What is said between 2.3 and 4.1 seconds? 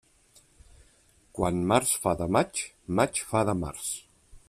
maig, maig fa de març.